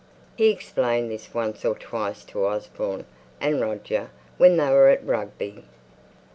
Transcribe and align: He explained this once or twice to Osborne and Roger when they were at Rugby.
He 0.35 0.49
explained 0.49 1.11
this 1.11 1.31
once 1.31 1.63
or 1.63 1.75
twice 1.75 2.23
to 2.25 2.43
Osborne 2.47 3.05
and 3.39 3.61
Roger 3.61 4.09
when 4.39 4.57
they 4.57 4.69
were 4.71 4.87
at 4.89 5.05
Rugby. 5.05 5.63